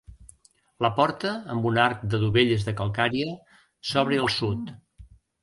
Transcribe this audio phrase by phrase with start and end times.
[0.85, 3.37] La porta, amb un arc de dovelles de calcària,
[3.93, 4.75] s'obre al sud.